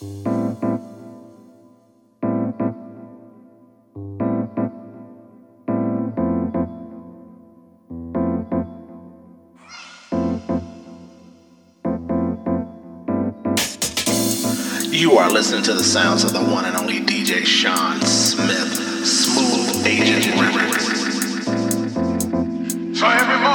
You 0.00 0.10
are 15.18 15.30
listening 15.30 15.62
to 15.64 15.74
the 15.74 15.84
sounds 15.84 16.24
of 16.24 16.32
the 16.32 16.40
one 16.40 16.64
and 16.64 16.76
only 16.76 17.00
DJ 17.00 17.44
Sean 17.46 18.00
Smith, 18.00 18.74
Smooth 19.06 19.86
Agent 19.86 20.26
Records. 20.40 20.84
So 22.98 23.06
every 23.06 23.38
morning. 23.38 23.53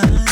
time. 0.00 0.27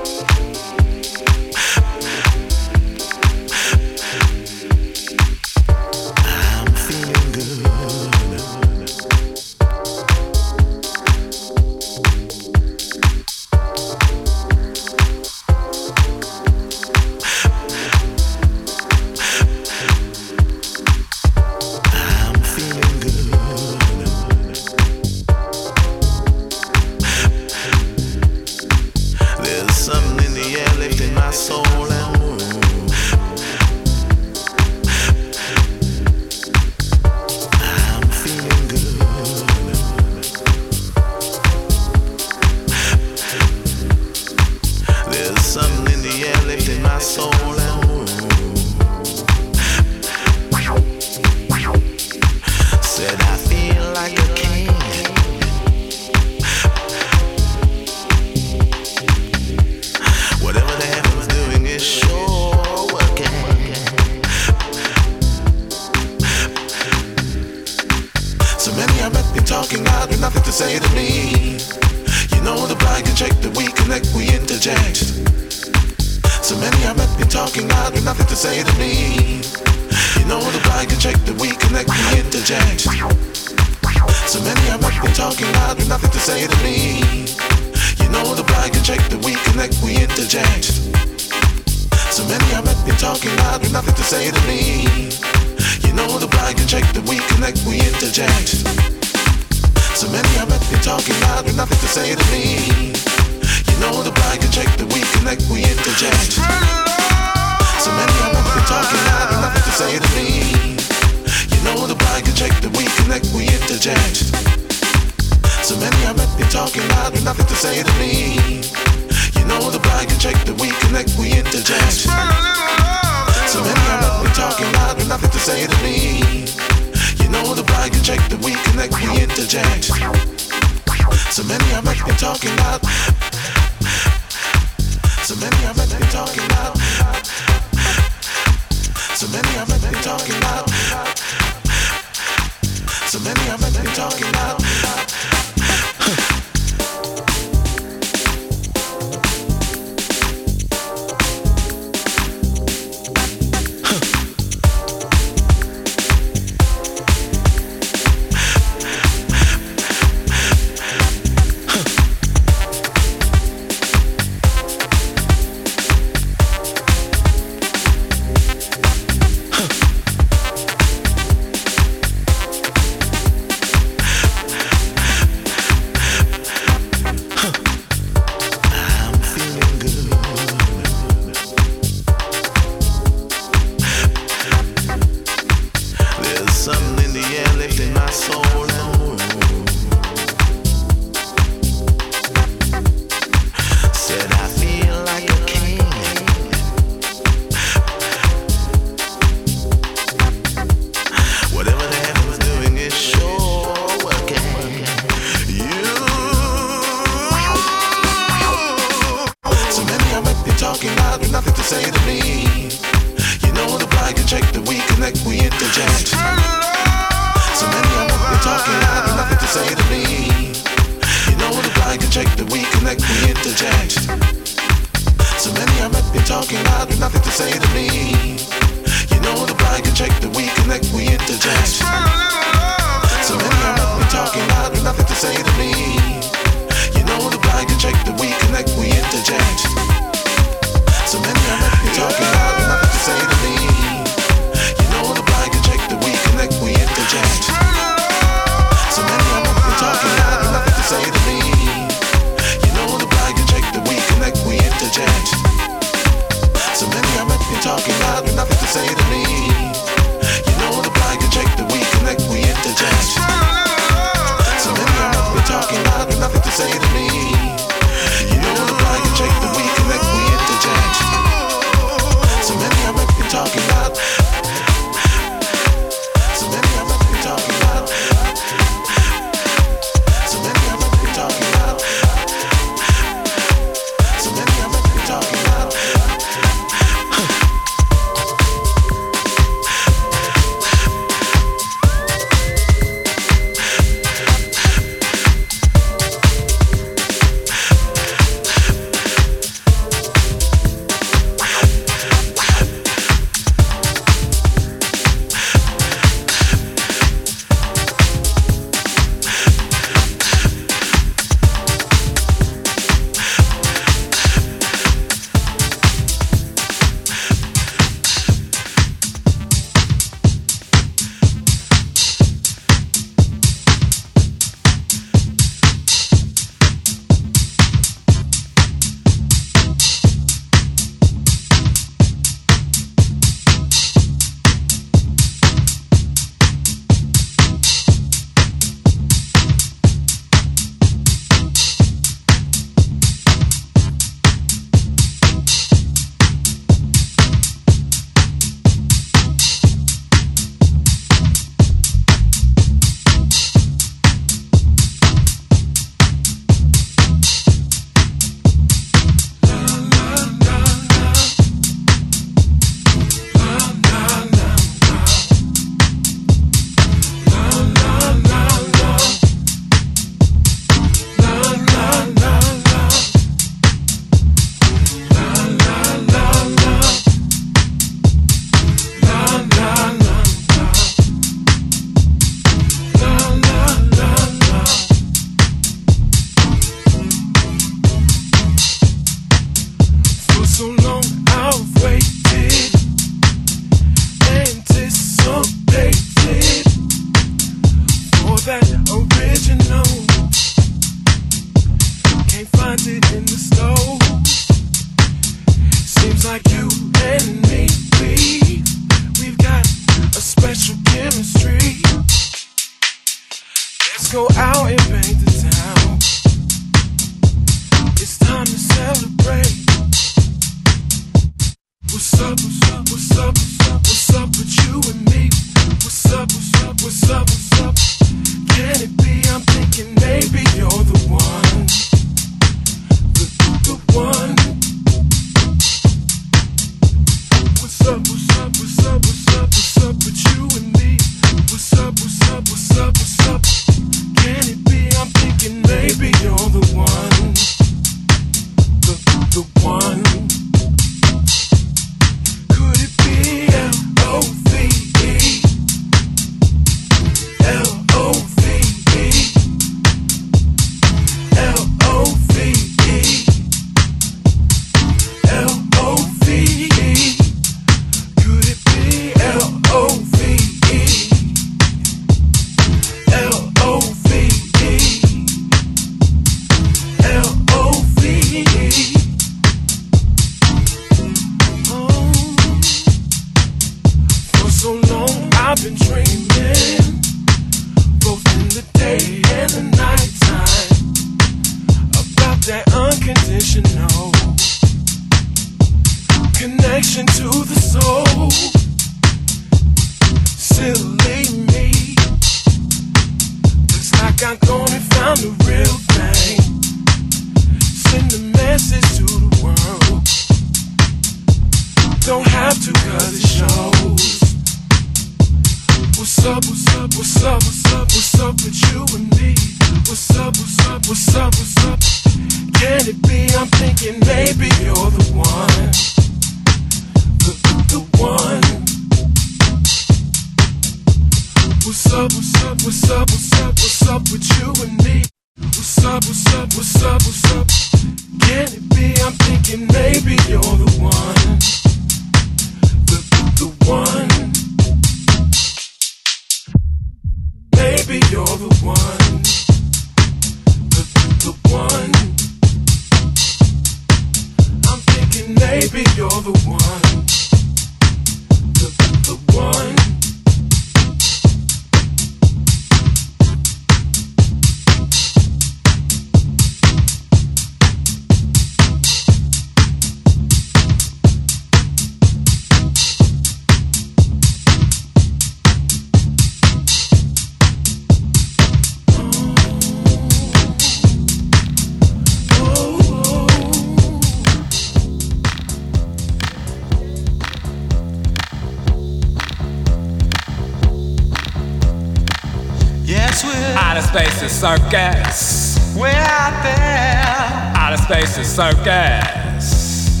Circus. 594.40 595.76
We're 595.76 595.88
out 595.90 596.42
there. 596.42 597.52
Outer 597.60 597.76
space 597.76 598.16
is 598.16 598.26
circus. 598.26 600.00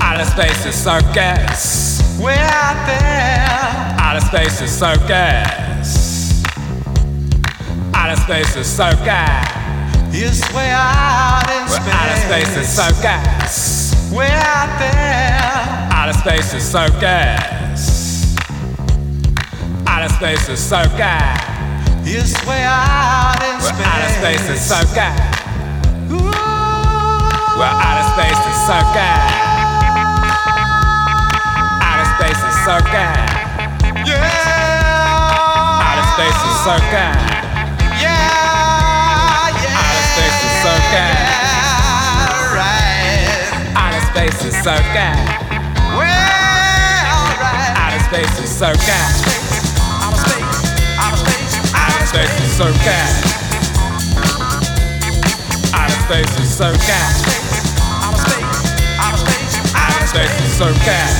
Outer 0.00 0.24
space 0.24 0.66
is 0.66 0.74
circus. 0.74 2.18
We're 2.18 2.32
out 2.32 2.86
there. 2.90 3.94
Outer 3.96 4.20
space 4.26 4.60
is 4.60 4.76
circus. 4.76 6.42
Outer 7.94 8.16
space 8.22 8.56
is 8.56 8.66
circus. 8.66 9.46
Yes, 10.10 10.42
we're 10.52 10.74
out 10.74 11.46
in 11.48 11.68
space. 11.68 11.86
We're 11.86 11.92
outer 11.94 12.16
space 12.26 12.56
is 12.56 12.68
circus. 12.68 14.12
We're 14.12 14.24
out 14.24 14.78
there. 14.80 15.94
Outer 15.94 16.14
space 16.14 16.54
is 16.54 16.64
circus. 16.68 18.36
Outer 19.86 20.12
space 20.12 20.48
is 20.48 20.58
circus. 20.58 21.39
Space. 24.20 24.44
We're 24.44 24.52
is 24.52 24.60
circus. 24.60 25.16
Ooh. 26.12 26.20
Well, 27.56 27.72
outer 27.72 28.04
space 28.12 28.36
is 28.36 28.58
circus. 28.68 29.24
Outer 31.80 32.08
space 32.20 32.36
is 32.36 32.56
circus. 32.68 33.16
Yeah. 34.04 34.20
Outer 35.88 36.06
space 36.12 36.36
is 36.36 36.56
circus. 36.68 37.16
Yeah. 37.96 38.20
Yeah. 39.56 39.80
Outer 39.80 40.04
space 40.12 40.36
is 40.44 40.54
circus. 40.68 41.16
Right. 42.52 43.72
Outer 43.72 44.04
space 44.12 44.40
is 44.44 44.54
circus. 44.60 45.16
Well, 45.96 46.12
alright. 47.08 47.72
Outer 47.72 48.04
space 48.04 48.36
is 48.36 48.52
circus. 48.52 49.24
Outer 50.04 50.20
space. 50.20 50.60
Outer 51.00 51.16
space. 51.16 51.72
Outer 51.72 52.04
space 52.04 53.39
Outer 56.10 56.26
space 56.26 56.40
is 56.40 56.56
circus 56.56 57.30
space 60.10 60.40
is 60.42 60.58
so 60.58 60.66
cat. 60.82 61.12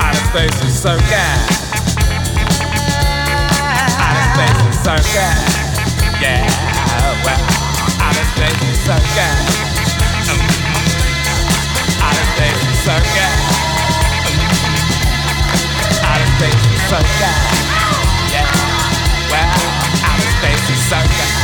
Outer 0.00 0.24
space 0.34 0.58
is 0.66 0.82
so 0.82 0.98
cat. 0.98 1.38
Outer 4.02 4.26
space 4.34 4.60
is 4.66 4.78
so 4.82 4.94
cat. 5.14 5.36
Yeah, 6.18 6.42
well, 7.22 7.38
outer 8.02 8.26
space 8.34 8.62
is 8.66 8.78
so 8.82 8.98
cat. 9.14 9.36
Outer 12.02 12.26
space 12.34 12.62
is 12.66 12.78
so 12.82 12.96
cat. 13.14 13.36
Outer 16.02 16.28
space 16.34 16.66
is 16.66 16.82
so 16.90 16.98
cat. 16.98 17.38
Yeah, 18.34 18.50
well, 19.30 19.50
outer 20.02 20.30
space 20.34 20.70
is 20.70 20.82
so 20.90 20.98
cat. 20.98 21.43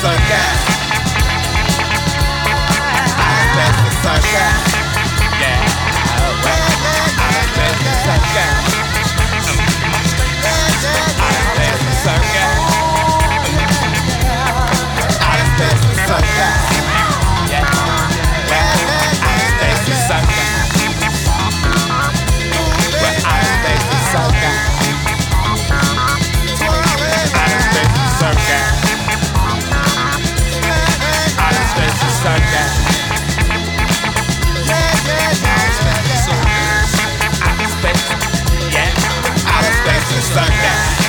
sunshine. 0.00 0.56
I 3.20 3.36
the 3.52 3.90
sunshine. 4.00 4.56
Yeah. 5.36 5.60
The 7.60 7.92
sunshine. 8.04 8.56
I 11.20 11.68
the 11.76 11.92
sunshine. 12.00 12.56
I 15.20 15.38
the 15.58 15.68
sunshine. 16.08 16.64
Yeah. 17.50 17.68
I 19.20 19.44
the 19.60 19.94
sunshine. 20.08 20.64
The 23.00 23.10
sunshine. 24.12 24.64
I 27.34 27.52
the 27.72 27.84
sunshine. 28.18 28.89
Sunday. 32.22 32.90
Sunday. 40.20 40.99